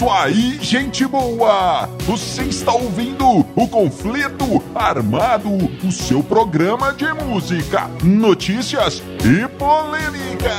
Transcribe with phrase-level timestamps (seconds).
[0.00, 1.86] isso aí, gente boa!
[2.06, 5.50] Você está ouvindo o Conflito Armado,
[5.84, 10.50] o seu programa de música, notícias e polêmicas.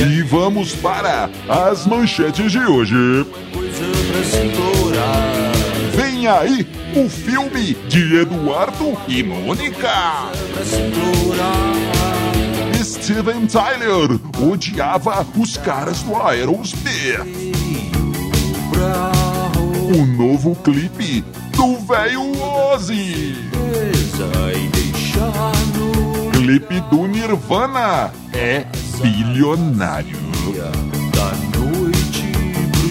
[0.00, 3.24] E vamos para as manchetes de hoje.
[5.94, 9.92] Vem aí o filme de Eduardo e Mônica.
[13.04, 14.18] Steven Tyler
[14.50, 17.20] odiava os caras do Aerosmith.
[19.94, 21.22] O novo clipe
[21.54, 22.32] do velho
[22.72, 23.36] Ozzy.
[26.32, 28.64] Clipe do Nirvana é
[29.02, 30.16] bilionário.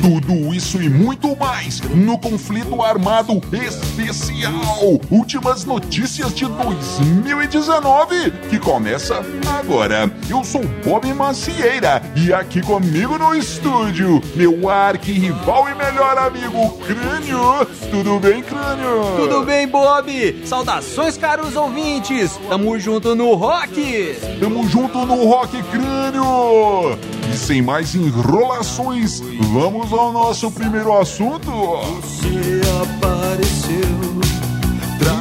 [0.04, 5.00] Tudo isso e muito mais no conflito armado especial.
[5.10, 9.24] Últimas notícias de 2019 que começa
[9.58, 10.12] agora.
[10.30, 17.66] Eu sou Bob Macieira e aqui comigo no estúdio, meu arqui-rival e melhor amigo Crânio.
[17.90, 19.16] Tudo bem, Crânio?
[19.16, 20.42] Tudo bem, Bob?
[20.46, 22.38] Saudações, caros ouvintes.
[22.50, 24.18] Tamo junto no rock.
[24.38, 27.00] Tamo junto no Rock Crânio.
[27.34, 29.20] E sem mais enrolações,
[29.52, 31.50] vamos ao nosso primeiro assunto.
[31.50, 34.14] Você apareceu.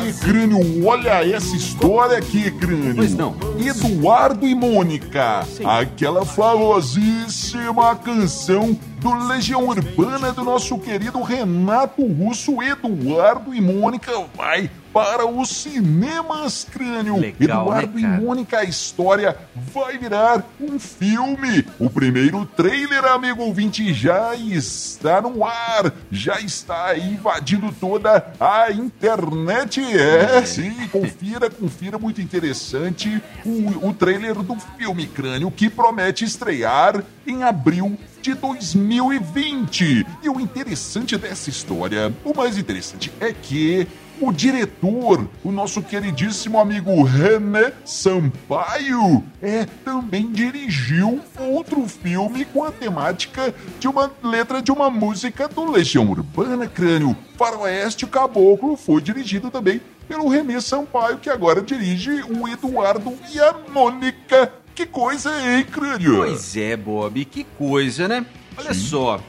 [0.06, 2.94] E, Crânio, olha essa história aqui, Crânio.
[2.94, 3.34] Pois não.
[3.58, 5.42] Eduardo e Mônica.
[5.44, 5.64] Sim.
[5.64, 12.62] Aquela famosíssima canção do Legião Urbana do nosso querido Renato Russo.
[12.62, 17.16] Eduardo e Mônica vai para os cinemas, Crânio.
[17.16, 18.20] Legal, Eduardo né, e?
[18.20, 19.36] Mônica, a história
[19.72, 21.64] vai virar um filme.
[21.78, 25.92] O primeiro trailer, amigo ouvinte, já está no ar.
[26.10, 29.80] Já está invadindo toda a internet.
[29.80, 37.02] É, sim, confira, confira, muito interessante o, o trailer do filme Crânio, que promete estrear
[37.26, 40.06] em abril de 2020.
[40.22, 43.86] E o interessante dessa história, o mais interessante é que
[44.20, 52.70] o diretor, o nosso queridíssimo amigo René Sampaio, é, também dirigiu outro filme com a
[52.70, 57.16] temática de uma letra de uma música do Legião Urbana Crânio.
[57.36, 63.54] Faroeste Caboclo foi dirigido também pelo René Sampaio, que agora dirige o Eduardo e a
[63.72, 64.52] Mônica.
[64.74, 66.16] Que coisa, hein, Crânio?
[66.16, 68.24] Pois é, Bob, que coisa, né?
[68.56, 69.20] Olha só,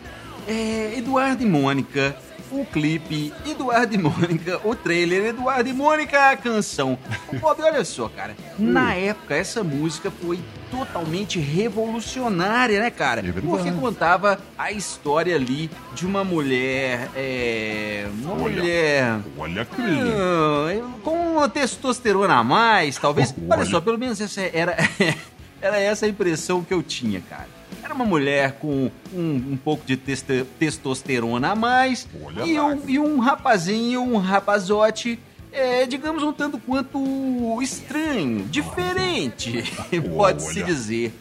[0.48, 2.16] é, Eduardo e Mônica,
[2.54, 6.98] o clipe, Eduardo e Mônica, o trailer, Eduardo e Mônica, a canção.
[7.32, 13.22] Ô, Bob, olha só, cara, na época essa música foi totalmente revolucionária, né, cara?
[13.22, 13.32] É.
[13.32, 18.42] Porque contava a história ali de uma mulher, é, uma Olha.
[18.42, 19.20] mulher...
[19.38, 19.68] Olha.
[19.80, 23.34] Ah, com uma testosterona a mais, talvez.
[23.50, 23.60] Olha.
[23.60, 24.76] Olha só, pelo menos essa era,
[25.62, 27.48] era essa a impressão que eu tinha, cara.
[27.94, 32.08] Era uma mulher com um, um pouco de testa- testosterona a mais
[32.44, 35.20] e um, e um rapazinho, um rapazote,
[35.52, 39.64] é, digamos, um tanto quanto estranho, diferente,
[40.18, 41.14] pode-se dizer.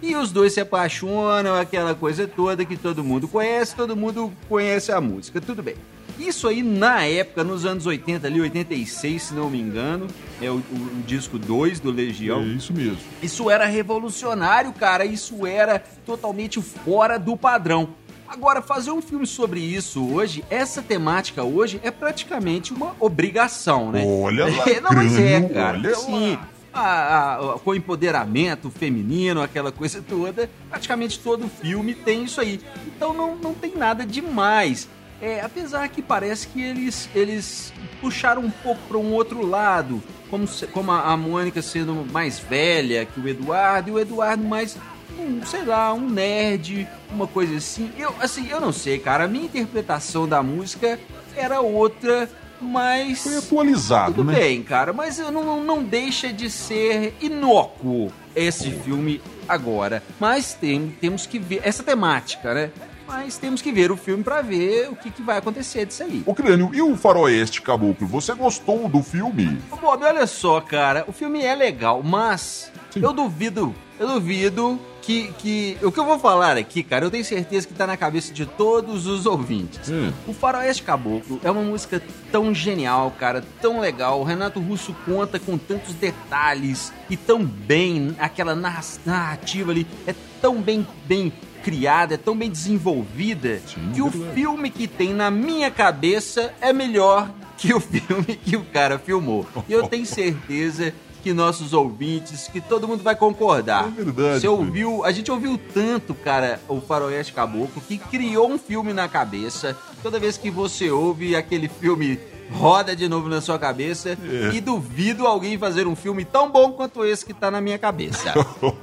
[0.00, 4.92] E os dois se apaixonam, aquela coisa toda que todo mundo conhece, todo mundo conhece
[4.92, 5.74] a música, tudo bem.
[6.20, 10.06] Isso aí na época, nos anos 80, ali, 86, se não me engano,
[10.40, 12.40] é o, o- disco 2 do Legião.
[12.42, 12.98] É isso mesmo.
[13.22, 15.04] Isso era revolucionário, cara.
[15.04, 17.90] Isso era totalmente fora do padrão.
[18.28, 24.04] Agora, fazer um filme sobre isso hoje, essa temática hoje, é praticamente uma obrigação, né?
[24.06, 25.78] Olha lá, Não, mas é, cara.
[25.78, 26.32] olha Sim.
[26.34, 26.48] lá.
[26.72, 32.60] a- a- com o empoderamento feminino, aquela coisa toda, praticamente todo filme tem isso aí.
[32.86, 34.88] Então não, não tem nada demais.
[35.20, 40.48] É, apesar que parece que eles, eles puxaram um pouco para um outro lado, como,
[40.72, 44.78] como a, a Mônica sendo mais velha que o Eduardo, e o Eduardo mais,
[45.18, 47.90] um, sei lá, um nerd, uma coisa assim.
[47.98, 49.24] Eu, assim, eu não sei, cara.
[49.24, 50.98] A minha interpretação da música
[51.36, 52.28] era outra,
[52.60, 53.22] mas.
[53.22, 54.38] Foi atualizado, Tudo né?
[54.38, 60.02] bem, cara, mas não, não deixa de ser inócuo esse filme agora.
[60.18, 62.70] Mas tem, temos que ver essa temática, né?
[63.10, 66.22] Mas temos que ver o filme pra ver o que, que vai acontecer disso aí.
[66.24, 68.06] Ô, Crânio, e o Faroeste Caboclo?
[68.06, 69.58] Você gostou do filme?
[69.80, 73.00] Bob, olha só, cara, o filme é legal, mas Sim.
[73.02, 75.76] eu duvido, eu duvido que, que.
[75.82, 78.46] O que eu vou falar aqui, cara, eu tenho certeza que tá na cabeça de
[78.46, 79.88] todos os ouvintes.
[79.90, 80.12] Hum.
[80.28, 84.20] O Faroeste Caboclo é uma música tão genial, cara, tão legal.
[84.20, 90.14] O Renato Russo conta com tantos detalhes e tão bem, aquela narra- narrativa ali é
[90.40, 95.30] tão bem, bem criada, é tão bem desenvolvida Sim, que o filme que tem na
[95.30, 99.46] minha cabeça é melhor que o filme que o cara filmou.
[99.68, 100.92] E eu tenho certeza
[101.22, 103.86] que nossos ouvintes, que todo mundo vai concordar.
[103.88, 108.58] É verdade, Você ouviu, a gente ouviu tanto, cara, o Faroeste Caboclo, que criou um
[108.58, 109.76] filme na cabeça.
[110.02, 112.18] Toda vez que você ouve aquele filme
[112.52, 114.50] roda de novo na sua cabeça É.
[114.54, 118.32] e duvido alguém fazer um filme tão bom quanto esse que tá na minha cabeça.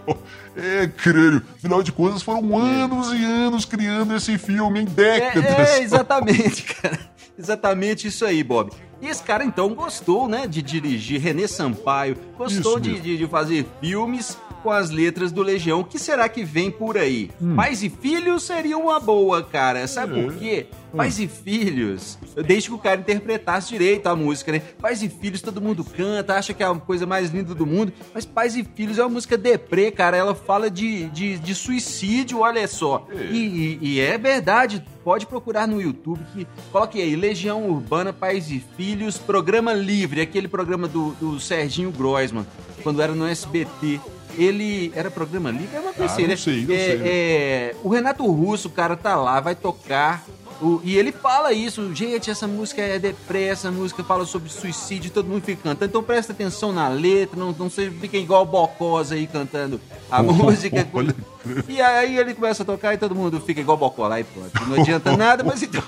[0.55, 1.41] é, crânio.
[1.57, 5.69] Afinal de contas, foram anos e anos criando esse filme, em É, décadas.
[5.69, 6.99] é, exatamente, cara.
[7.37, 8.71] Exatamente isso aí, Bob.
[8.99, 13.63] E esse cara, então, gostou, né, de dirigir René Sampaio, gostou de, de, de fazer
[13.79, 14.35] filmes
[14.67, 15.79] com as letras do Legião.
[15.79, 17.31] O que será que vem por aí?
[17.41, 17.55] Hum.
[17.55, 19.87] Pais e Filhos seria uma boa, cara.
[19.87, 20.23] Sabe É.
[20.23, 20.65] por quê?
[20.93, 20.97] Hum.
[20.97, 24.59] Pais e Filhos, desde que o cara interpretasse direito a música, né?
[24.81, 27.93] Pais e Filhos, todo mundo canta, acha que é a coisa mais linda do mundo,
[28.13, 30.17] mas Pais e Filhos é uma música deprê, cara.
[30.17, 33.07] Ela fala de, de, de suicídio, olha só.
[33.31, 38.51] E, e- e é verdade, pode procurar no YouTube que coloque aí Legião Urbana, Pais
[38.51, 42.45] e Filhos, Programa Livre, aquele programa do, do Serginho Groisman,
[42.83, 44.01] quando era no SBT.
[44.37, 45.75] Ele era programa livre?
[45.75, 46.35] É uma coisa Ah, assim, né?
[46.35, 47.01] sei, não É, sei.
[47.03, 50.23] é, o Renato Russo, o cara tá lá, vai tocar.
[50.61, 55.11] O- e ele fala isso, gente, essa música é depressa, essa música fala sobre suicídio,
[55.11, 55.89] todo mundo fica cantando.
[55.89, 60.87] Então presta atenção na letra, não, não seja, fiquem igual Bocós aí cantando a música.
[61.69, 64.51] E aí ele começa a tocar e todo mundo fica igual Bocó lá e pronto.
[64.67, 65.81] Não adianta nada, mas então.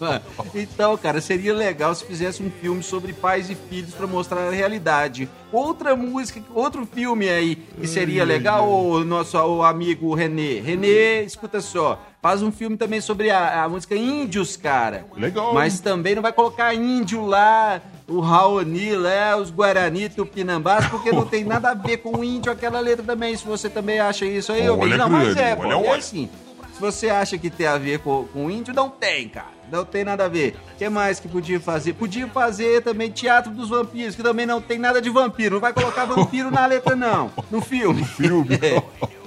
[0.54, 4.50] então, cara, seria legal se fizesse um filme sobre pais e filhos pra mostrar a
[4.50, 5.28] realidade.
[5.52, 10.60] Outra música, outro filme aí que seria legal, o nosso o amigo Renê.
[10.60, 12.00] Renê, escuta só.
[12.26, 15.06] Faz um filme também sobre a, a música Índios, cara.
[15.16, 21.12] Legal, Mas também não vai colocar índio lá, o Raoni lá, os Guarani, Tupinambás, porque
[21.12, 23.36] não tem nada a ver com o índio aquela letra também.
[23.36, 26.28] Se você também acha isso aí, eu não, mas é, olha, pô, é assim.
[26.74, 29.54] Se você acha que tem a ver com, com o índio, não tem, cara.
[29.70, 30.56] Não tem nada a ver.
[30.74, 31.92] O que mais que podia fazer?
[31.92, 35.54] Podia fazer também Teatro dos Vampiros, que também não tem nada de vampiro.
[35.54, 37.30] Não vai colocar vampiro na letra, não.
[37.52, 38.04] No filme.
[38.04, 38.58] filme.
[38.66, 38.82] É.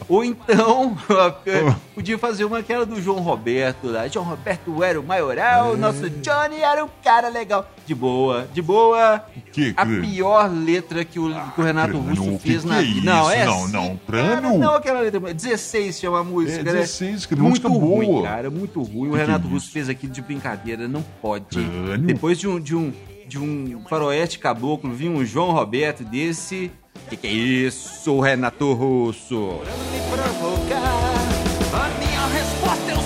[0.09, 0.97] Ou então,
[1.93, 4.07] podia fazer uma aquela do João Roberto lá.
[4.07, 7.69] João Roberto era o maioral, nosso Johnny era um cara legal.
[7.85, 9.23] De boa, de boa.
[9.51, 10.01] Que, a que?
[10.01, 13.05] pior letra que o, que o Renato Russo fez que na é vida.
[13.13, 14.41] Não, é Não, assim, não, cara.
[14.41, 15.19] Não, aquela letra.
[15.33, 16.71] 16 chama a música, É, né?
[16.73, 18.23] 16, que muito música ruim, boa.
[18.23, 19.09] cara, muito ruim.
[19.09, 19.73] O que Renato é Russo isso?
[19.73, 21.45] fez aquilo de brincadeira, não pode.
[21.55, 21.97] Crânio.
[22.07, 22.91] Depois de um, de um,
[23.27, 26.71] de um faroeste caboclo, vir um João Roberto desse.
[27.09, 29.61] Que que é isso, Renato Russo?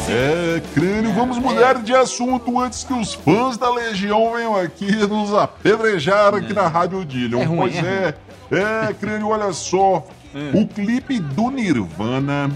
[0.10, 5.34] É, crânio, vamos mudar de assunto antes que os fãs da Legião venham aqui nos
[5.34, 7.42] apedrejar aqui na Rádio Odillion.
[7.42, 8.16] É ruim, pois é
[8.52, 10.06] é, é, crânio, olha só.
[10.54, 12.50] O clipe do Nirvana.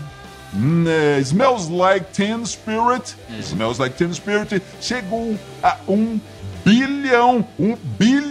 [0.54, 6.20] né, Smells Like Teen Spirit, Smells Like Teen Spirit chegou a um
[6.66, 8.27] bilhão, um bilhão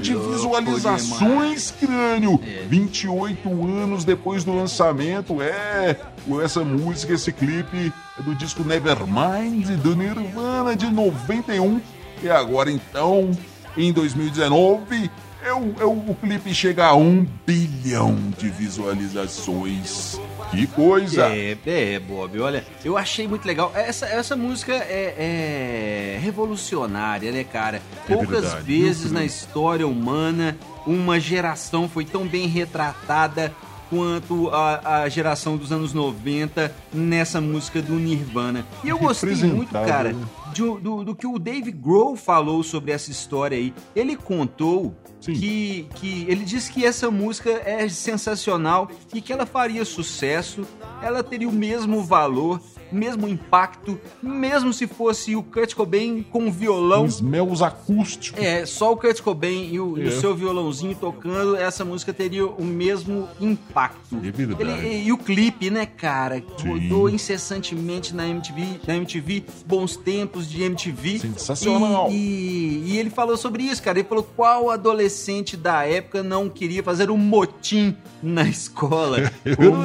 [0.00, 2.40] de visualizações, crânio.
[2.44, 2.64] É.
[2.68, 5.96] 28 anos depois do lançamento, é,
[6.42, 11.80] essa música, esse clipe é do disco Nevermind do Nirvana de 91
[12.22, 13.30] e agora então,
[13.76, 15.10] em 2019,
[15.44, 20.20] é o, é o, clipe chega a um bilhão de visualizações.
[20.50, 21.26] Que coisa!
[21.26, 23.72] É, é, Bob, olha, eu achei muito legal.
[23.74, 27.80] Essa, essa música é, é revolucionária, né, cara?
[28.06, 33.52] Poucas verdade, vezes na história humana uma geração foi tão bem retratada
[33.90, 38.64] quanto a, a geração dos anos 90 nessa música do Nirvana.
[38.84, 40.24] E eu gostei muito, cara, né?
[40.54, 43.74] do, do, do que o Dave Grohl falou sobre essa história aí.
[43.94, 45.32] Ele contou Sim.
[45.32, 50.66] que, que ele disse que essa música é sensacional e que ela faria sucesso,
[51.02, 52.60] ela teria o mesmo valor,
[52.92, 57.04] mesmo impacto, mesmo se fosse o Kurt Cobain com violão.
[57.04, 58.42] Os meus acústicos.
[58.42, 60.10] É, só o Kurt Cobain e o, e o É.
[60.10, 64.16] seu violãozinho tocando, essa música teria o mesmo impacto.
[64.22, 64.62] É verdade.
[64.70, 66.42] Ele- e o clipe, né, cara?
[66.58, 66.68] Sim.
[66.68, 71.18] Rodou incessantemente na MTV, na MTV, bons tempos de MTV.
[71.20, 72.08] Sensacional.
[72.10, 73.98] E, e- e ele falou sobre isso, cara.
[73.98, 79.78] Ele falou qual adolescente da época não queria fazer um motim na escola, É como,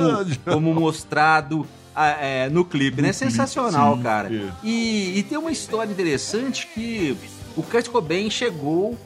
[0.44, 1.66] como mostrado
[1.98, 3.14] é, no clipe, né?
[3.14, 4.34] Sensacional, sim, cara.
[4.34, 4.52] é.
[4.64, 7.18] E, e tem uma história interessante que
[7.56, 8.98] o Kurt Cobain chegou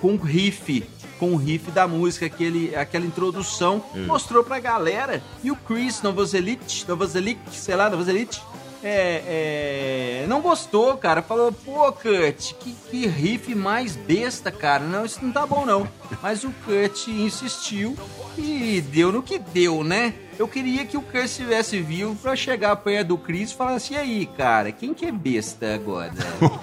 [0.00, 0.84] com um riff,
[1.18, 4.00] com o riff da música, aquele, aquela introdução, É.
[4.00, 5.22] mostrou pra galera.
[5.42, 8.38] E o Chris Novoselic, Novoselic, sei lá, Novoselic,
[8.84, 11.22] é, é, não gostou, cara.
[11.22, 14.84] Falou, pô, Kurt, que, que riff mais besta, cara.
[14.84, 15.88] Não, isso não tá bom, não.
[16.22, 17.96] Mas o Kurt insistiu
[18.38, 20.14] e deu no que deu, né?
[20.38, 23.94] Eu queria que o Kurt estivesse vivo pra chegar perto do Chris e falar assim,
[23.94, 26.12] e aí, cara, quem que é besta agora?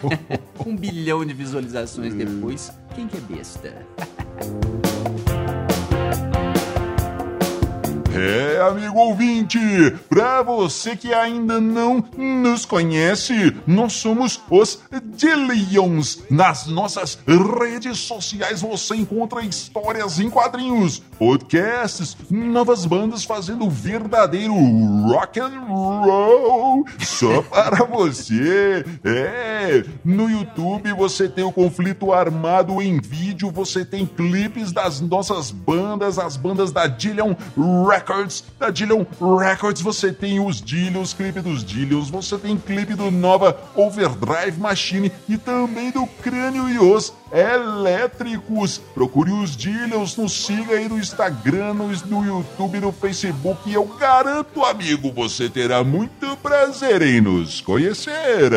[0.66, 3.74] um bilhão de visualizações depois, quem que é besta?
[8.16, 9.58] É, amigo ouvinte,
[10.08, 13.34] pra você que ainda não nos conhece,
[13.66, 16.20] nós somos os Dillions.
[16.30, 17.18] Nas nossas
[17.60, 24.54] redes sociais você encontra histórias em quadrinhos, podcasts, novas bandas fazendo verdadeiro
[25.08, 28.86] rock and roll só para você.
[29.04, 35.52] É, no YouTube você tem o conflito armado em vídeo, você tem clipes das nossas
[35.52, 37.34] bandas, as bandas da Dillion
[37.88, 38.44] Records.
[38.60, 39.06] Da Dillion
[39.40, 45.12] Records você tem os Dillions, clipe dos Dillions, você tem clipe do Nova Overdrive Machine
[45.28, 48.80] e também do Crânio e os Elétricos.
[48.94, 54.64] Procure os Dillions, nos siga aí no Instagram, no YouTube, no Facebook e eu garanto,
[54.64, 58.52] amigo, você terá muito prazer em nos conhecer.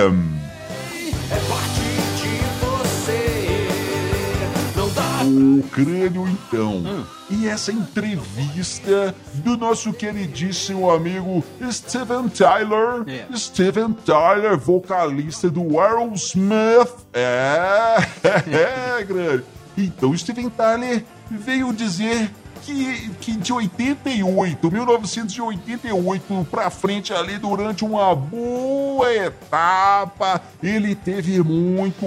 [5.66, 7.06] Crânio, então.
[7.28, 13.02] E essa entrevista do nosso queridíssimo amigo Steven Tyler.
[13.06, 13.36] É.
[13.36, 17.06] Steven Tyler, vocalista do Aerosmith.
[17.12, 17.96] É,
[19.00, 19.44] é, crânio.
[19.76, 22.30] Então, Steven Tyler veio dizer
[22.66, 32.04] que, que de 88, 1988 pra frente ali, durante uma boa etapa, ele teve muito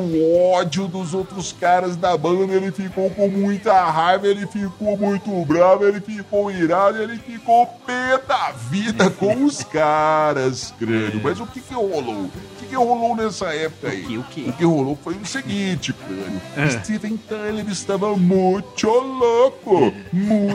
[0.54, 5.86] ódio dos outros caras da banda, ele ficou com muita raiva, ele ficou muito bravo,
[5.86, 11.22] ele ficou irado, ele ficou pé da vida com os caras, crânio.
[11.24, 12.26] Mas o que que rolou?
[12.26, 14.04] O que que rolou nessa época aí?
[14.04, 14.46] que, o quê?
[14.48, 16.42] O que rolou foi o seguinte, crânio.
[16.82, 20.49] Steven Tyler estava muito louco, muito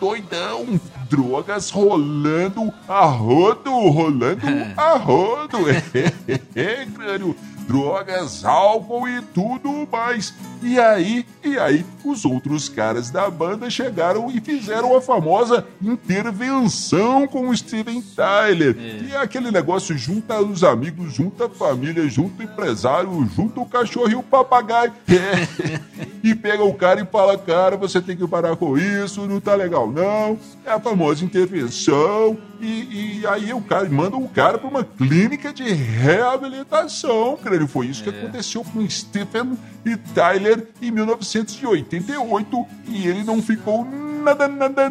[0.00, 0.80] doidão.
[1.08, 5.58] Drogas rolando a rodo, rolando a rodo.
[6.54, 7.36] É, crânio.
[7.80, 10.34] Drogas, álcool e tudo mais.
[10.62, 17.26] E aí, e aí, os outros caras da banda chegaram e fizeram a famosa intervenção
[17.26, 18.76] com o Steven Tyler.
[18.78, 23.66] E é aquele negócio, junta os amigos, junta a família, junta o empresário, junta o
[23.66, 24.92] cachorro e o papagaio.
[25.16, 26.06] É.
[26.22, 29.54] E pega o cara e fala, cara, você tem que parar com isso, não tá
[29.54, 30.38] legal não.
[30.64, 32.36] É a famosa intervenção.
[32.60, 37.65] E, e aí o cara manda o cara para uma clínica de reabilitação, creio.
[37.66, 44.48] Foi isso que aconteceu com Stephen e Tyler em 1988 e ele não ficou nada,
[44.48, 44.90] nada,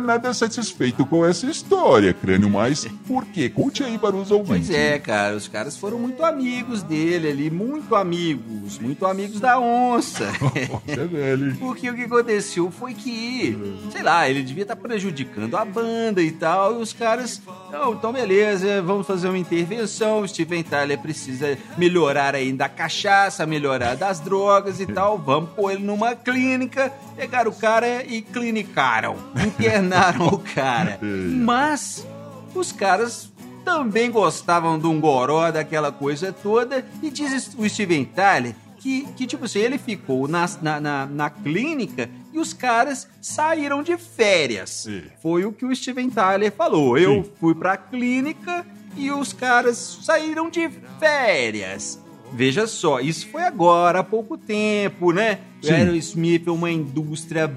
[0.00, 2.50] nada satisfeito com essa história, crânio.
[2.50, 3.48] Mas por quê?
[3.48, 4.68] Conte aí para os ouvintes.
[4.68, 9.58] Pois é, cara, os caras foram muito amigos dele ali, muito amigos, muito amigos da
[9.58, 10.26] onça.
[10.68, 11.56] Nossa, velho.
[11.58, 13.56] Porque o que aconteceu foi que,
[13.90, 18.12] sei lá, ele devia estar prejudicando a banda e tal, e os caras, não, então
[18.12, 24.20] beleza, vamos fazer uma intervenção, o Steven Tyler precisa melhorar ainda a cachaça, melhorar das
[24.20, 29.16] drogas e tal, vamos pôr ele numa clínica, pegaram o cara e clinicaram,
[29.58, 30.98] internaram o cara.
[31.02, 32.06] Mas
[32.54, 33.32] os caras
[33.64, 39.26] também gostavam de um goró, daquela coisa toda, e diz o Steven Tyler que, que
[39.26, 44.70] tipo assim, ele ficou na, na, na, na clínica e os caras saíram de férias.
[44.70, 45.02] Sim.
[45.20, 46.96] Foi o que o Steven Tyler falou.
[46.96, 47.30] Eu Sim.
[47.38, 48.64] fui pra clínica
[48.96, 52.00] e os caras saíram de férias.
[52.32, 55.38] Veja só, isso foi agora há pouco tempo, né?
[55.62, 55.72] O Sim.
[55.72, 57.48] Aerosmith é uma indústria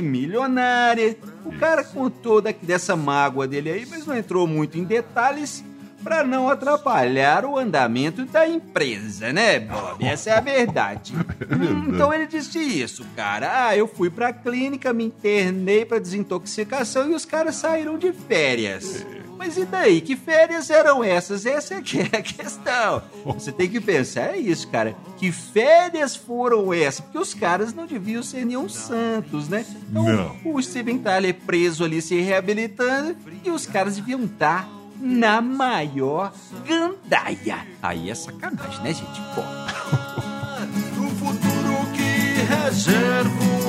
[0.00, 1.16] multimilionária.
[1.44, 5.64] O cara contou da- dessa mágoa dele aí, mas não entrou muito em detalhes
[6.02, 10.02] para não atrapalhar o andamento da empresa, né, Bob?
[10.02, 11.12] Essa é a verdade.
[11.50, 13.66] Hum, então ele disse isso, cara.
[13.66, 19.04] Ah, eu fui pra clínica, me internei pra desintoxicação e os caras saíram de férias.
[19.40, 20.02] Mas e daí?
[20.02, 21.46] Que férias eram essas?
[21.46, 23.02] Essa é que é a questão.
[23.24, 24.94] Você tem que pensar é isso, cara.
[25.16, 27.00] Que férias foram essas?
[27.00, 29.64] Porque os caras não deviam ser nenhum santos, né?
[29.88, 30.36] Então, Não.
[30.44, 34.68] o Steven Tyler preso ali se reabilitando e os caras deviam estar
[35.00, 36.34] na maior
[36.66, 37.66] gandaia.
[37.82, 39.22] Aí é sacanagem, né, gente?
[39.34, 39.40] Pô.
[41.00, 41.60] o futuro.
[41.94, 43.59] Que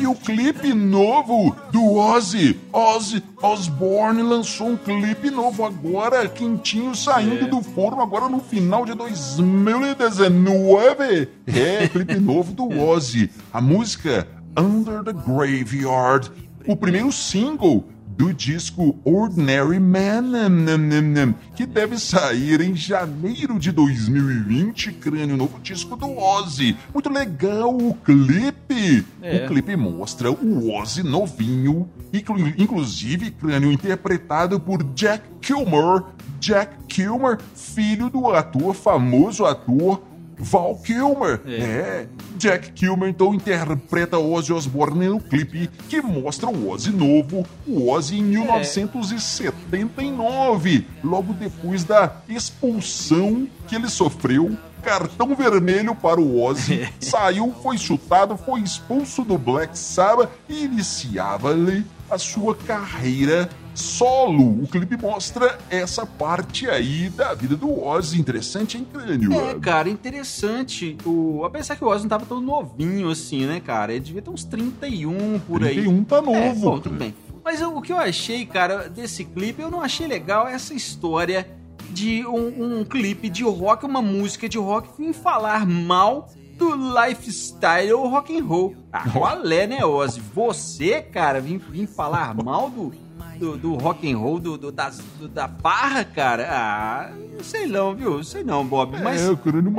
[0.00, 7.48] E o clipe novo do Ozzy, Ozzy Osbourne lançou um clipe novo agora, quentinho, saindo
[7.48, 11.28] do forno agora no final de 2019.
[11.46, 13.30] É, clipe novo do Ozzy.
[13.52, 16.30] A música Under the Graveyard,
[16.66, 17.84] o primeiro single
[18.18, 26.18] do disco Ordinary Man, que deve sair em janeiro de 2020, crânio, novo disco do
[26.18, 26.76] Ozzy.
[26.92, 29.06] Muito legal o clipe.
[29.22, 29.44] É.
[29.44, 36.02] O clipe mostra o Ozzy novinho, inclu- inclusive, crânio, interpretado por Jack Kilmer.
[36.40, 40.02] Jack Kilmer, filho do ator, famoso ator
[40.38, 41.40] Val Kilmer.
[41.46, 42.06] É.
[42.36, 48.18] Jack Kilmer então interpreta Ozzy Osbourne no clipe que mostra o Ozzy novo, o Ozzy
[48.18, 57.52] em 1979, logo depois da expulsão que ele sofreu cartão vermelho para o Ozzy, saiu,
[57.62, 64.62] foi chutado, foi expulso do Black Sabbath e iniciava ali a sua carreira solo.
[64.62, 68.20] O clipe mostra essa parte aí da vida do Ozzy.
[68.20, 69.32] Interessante, hein, Crânio?
[69.32, 70.96] É, cara, interessante.
[71.04, 71.44] O...
[71.44, 73.92] Apesar que o Ozzy não tava tão novinho assim, né, cara?
[73.92, 75.74] Ele devia ter uns 31 por 31 aí.
[75.74, 76.36] 31 tá novo.
[76.36, 77.14] É, bom, tudo bem.
[77.44, 81.48] Mas eu, o que eu achei, cara, desse clipe, eu não achei legal essa história
[81.90, 87.92] de um, um clipe de rock, uma música de rock, em falar mal do lifestyle
[87.92, 88.74] rock and roll.
[88.92, 90.20] Ah, qual é, né, Ozzy?
[90.34, 92.92] Você, cara, vim, vim falar mal do,
[93.38, 96.48] do, do rock and roll, do, do, da, do, da farra, cara?
[96.50, 98.16] Ah, não sei não, viu?
[98.16, 98.96] Não sei não, Bob.
[98.96, 99.32] É, mas é,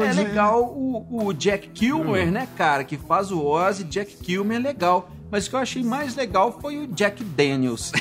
[0.07, 2.31] é legal o, o Jack Kilmer, hum.
[2.31, 3.83] né, cara, que faz o Ozzy.
[3.83, 5.09] Jack Kilmer é legal.
[5.31, 7.91] Mas o que eu achei mais legal foi o Jack Daniels.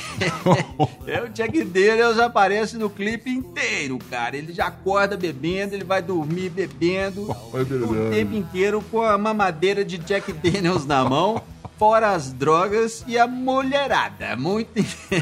[1.05, 4.35] é, o Jack Daniels aparece no clipe inteiro, cara.
[4.35, 9.85] Ele já acorda bebendo, ele vai dormir bebendo é o tempo inteiro com a mamadeira
[9.85, 11.39] de Jack Daniels na mão
[11.79, 14.35] fora as drogas e a mulherada.
[14.35, 14.69] Muito,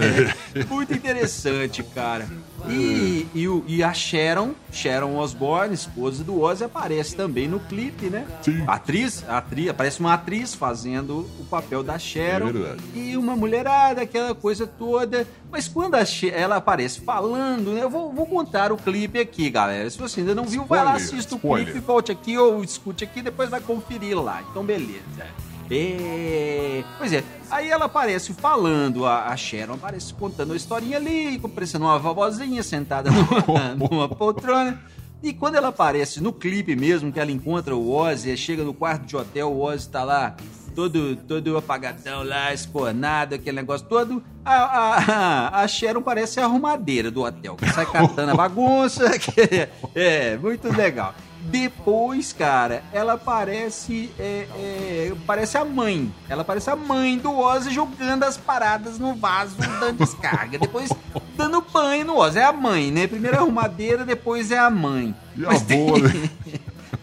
[0.68, 2.28] muito interessante, cara.
[2.68, 8.26] E, e, e, a Sharon, Sharon Osbourne, esposa do Ozzy, aparece também no clipe, né?
[8.42, 8.64] Sim.
[8.66, 12.50] atriz, atriz, aparece uma atriz fazendo o papel da Sharon.
[12.50, 15.28] É e uma mulherada, aquela coisa toda.
[15.52, 17.84] Mas quando a ela aparece falando, né?
[17.84, 19.88] Eu vou, vou, contar o clipe aqui, galera.
[19.90, 23.04] Se você ainda não viu, spoiler, vai lá, assista o clipe, volte aqui ou escute
[23.04, 24.44] aqui, depois vai conferir lá.
[24.50, 25.47] Então, beleza.
[25.70, 26.84] É...
[26.98, 31.86] Pois é, aí ela aparece falando, a, a Sharon aparece contando a historinha ali, parecendo
[31.86, 34.80] uma vovozinha sentada numa, numa poltrona.
[35.22, 39.06] E quando ela aparece no clipe mesmo, que ela encontra o Ozzy, chega no quarto
[39.06, 40.36] de hotel, o Ozzy tá lá
[40.78, 44.24] todo, todo apagadão lá, esponado, aquele negócio todo.
[44.46, 49.10] A, a, a Sharon parece a arrumadeira do hotel, que sai catando a bagunça.
[49.18, 51.16] Que, é, muito legal.
[51.42, 54.12] Depois, cara, ela parece.
[54.20, 56.12] É, é, parece a mãe.
[56.28, 60.58] Ela parece a mãe do Ozzy jogando as paradas no vaso, dando descarga.
[60.58, 60.92] Depois
[61.36, 62.40] dando banho no Ozzy.
[62.40, 63.08] É a mãe, né?
[63.08, 65.16] Primeiro a arrumadeira, depois é a mãe.
[65.36, 65.94] E Mas a tem,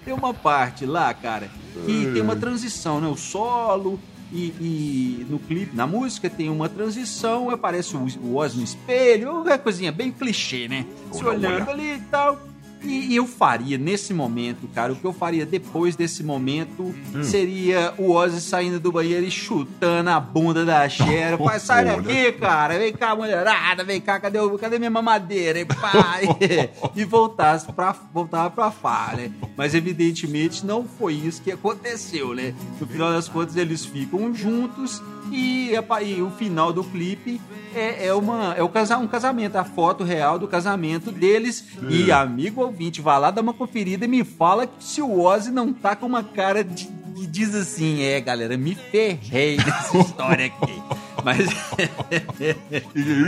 [0.05, 1.49] tem uma parte lá, cara,
[1.87, 3.09] que tem uma transição, né?
[3.09, 3.99] O solo.
[4.33, 9.42] E, e, no clipe, na música, tem uma transição, aparece o, o Oz no espelho,
[9.42, 10.85] uma coisinha bem clichê, né?
[11.12, 12.40] Se olhando ali e tal.
[12.85, 17.23] E eu faria nesse momento, cara, o que eu faria depois desse momento hum.
[17.23, 21.38] seria o Ozzy saindo do banheiro e chutando a bunda da Cher.
[21.38, 22.79] Pai, sai daqui, cara.
[22.79, 25.61] Vem cá, mulherada, vem cá, cadê, cadê minha mamadeira?
[25.61, 29.33] E, pá, e, e voltasse pra, voltava pra fala, né?
[29.57, 32.55] Mas evidentemente não foi isso que aconteceu, né?
[32.81, 35.03] No final das contas, eles ficam juntos
[35.35, 35.73] e,
[36.05, 37.40] e o final do clipe
[37.75, 41.64] é, é, uma, é o casa, um casamento, a foto real do casamento deles.
[41.88, 45.73] E amigo ouvinte, vá lá dar uma conferida e me fala se o Ozzy não
[45.73, 50.83] tá com uma cara de, que diz assim: é, galera, me ferrei nessa história aqui.
[51.25, 51.49] Mas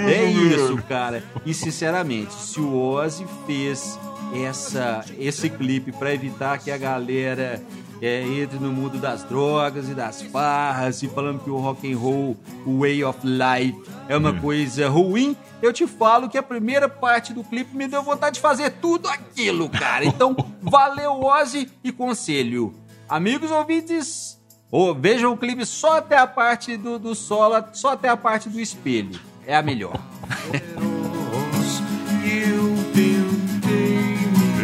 [0.06, 1.24] é isso, cara.
[1.44, 3.98] E sinceramente, se o Ozzy fez
[4.44, 7.62] essa, esse clipe para evitar que a galera
[8.00, 11.96] é, entre no mundo das drogas e das farras e falando que o rock and
[11.96, 13.76] roll, o way of life
[14.08, 14.40] é uma hum.
[14.40, 18.40] coisa ruim, eu te falo que a primeira parte do clipe me deu vontade de
[18.40, 20.04] fazer tudo aquilo, cara.
[20.04, 22.74] Então, valeu Ozzy e conselho.
[23.08, 24.38] Amigos ouvintes,
[24.70, 28.48] oh, vejam o clipe só até a parte do, do solo, só até a parte
[28.48, 29.18] do espelho.
[29.46, 29.96] É a melhor.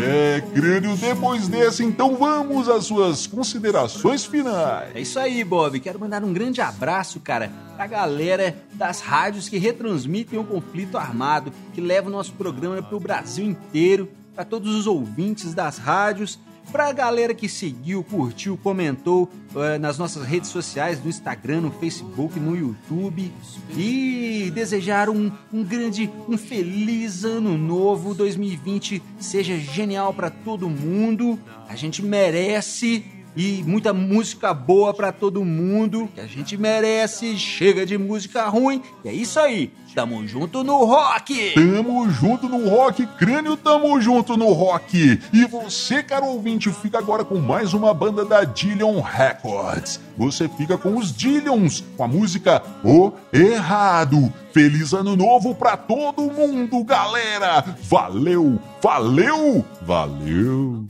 [0.02, 4.94] É, crânio, depois dessa, então vamos às suas considerações finais.
[4.94, 5.78] É isso aí, Bob.
[5.80, 11.52] Quero mandar um grande abraço, cara, pra galera das rádios que retransmitem o conflito armado,
[11.72, 16.38] que leva o nosso programa pro Brasil inteiro, para todos os ouvintes das rádios
[16.70, 22.38] Pra galera que seguiu, curtiu, comentou uh, nas nossas redes sociais, no Instagram, no Facebook,
[22.38, 23.32] no YouTube
[23.76, 31.38] e desejar um, um grande, um feliz ano novo 2020 seja genial para todo mundo.
[31.68, 33.04] A gente merece
[33.36, 37.36] e muita música boa para todo mundo, que a gente merece.
[37.38, 38.82] Chega de música ruim.
[39.04, 39.72] E é isso aí.
[39.94, 41.52] Tamo junto no rock!
[41.54, 45.20] Tamo junto no rock, crânio, tamo junto no rock!
[45.30, 50.00] E você, caro ouvinte, fica agora com mais uma banda da Dillion Records.
[50.16, 54.32] Você fica com os Dillions, com a música O Errado.
[54.52, 57.62] Feliz ano novo pra todo mundo, galera!
[57.82, 60.86] Valeu, valeu, valeu!